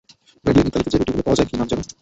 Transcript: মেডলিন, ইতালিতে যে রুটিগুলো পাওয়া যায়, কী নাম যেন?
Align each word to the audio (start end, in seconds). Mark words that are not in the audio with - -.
মেডলিন, 0.45 0.67
ইতালিতে 0.67 0.89
যে 0.91 0.97
রুটিগুলো 0.97 1.23
পাওয়া 1.25 1.37
যায়, 1.37 1.47
কী 1.49 1.55
নাম 1.57 1.67
যেন? 1.67 1.79